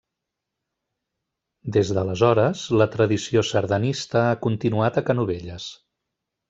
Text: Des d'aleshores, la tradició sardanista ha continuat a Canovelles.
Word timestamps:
Des 1.75 1.91
d'aleshores, 1.97 2.65
la 2.83 2.89
tradició 2.97 3.47
sardanista 3.53 4.27
ha 4.33 4.43
continuat 4.49 5.01
a 5.03 5.07
Canovelles. 5.13 5.75